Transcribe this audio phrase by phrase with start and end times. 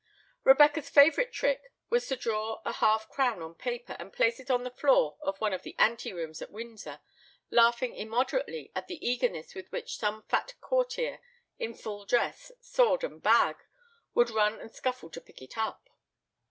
[0.43, 4.63] Rebecca's favourite trick was to draw a half crown on paper, and place it on
[4.63, 7.01] the floor of one of the ante rooms at Windsor,
[7.51, 11.19] laughing immoderately at the eagerness with which some fat courtier
[11.59, 13.57] in full dress, sword and bag,
[14.15, 15.87] would run and scuffle to pick it up.